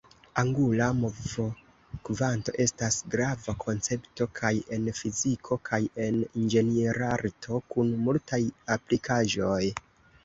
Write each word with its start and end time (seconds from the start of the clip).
Angula 0.41 0.85
movokvanto 1.01 2.55
estas 2.65 2.97
grava 3.15 3.55
koncepto 3.65 4.27
kaj 4.41 4.51
en 4.79 4.89
fiziko 5.01 5.59
kaj 5.71 5.81
en 6.07 6.17
inĝenierarto, 6.41 7.63
kun 7.75 7.95
multaj 8.09 8.43
aplikaĵoj. 8.79 9.65